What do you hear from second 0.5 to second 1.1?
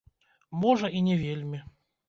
Можа, і